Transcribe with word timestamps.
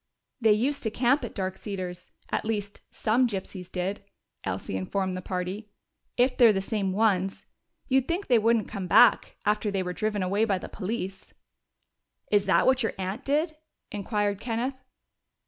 "They 0.41 0.53
used 0.53 0.81
to 0.81 0.89
camp 0.89 1.23
at 1.23 1.35
Dark 1.35 1.57
Cedars 1.57 2.09
at 2.31 2.43
least, 2.43 2.81
some 2.89 3.27
gypsies 3.27 3.71
did," 3.71 4.03
Elsie 4.43 4.75
informed 4.75 5.15
the 5.15 5.21
party. 5.21 5.69
"If 6.17 6.37
they're 6.37 6.51
the 6.51 6.59
same 6.59 6.91
ones, 6.91 7.45
you'd 7.87 8.07
think 8.07 8.25
they 8.25 8.39
wouldn't 8.39 8.67
come 8.67 8.87
back, 8.87 9.37
after 9.45 9.69
they 9.69 9.83
were 9.83 9.93
driven 9.93 10.23
away 10.23 10.43
by 10.43 10.57
the 10.57 10.67
police." 10.69 11.35
"Is 12.31 12.47
that 12.47 12.65
what 12.65 12.81
your 12.81 12.93
aunt 12.97 13.23
did?" 13.25 13.57
inquired 13.91 14.39
Kenneth. 14.39 14.73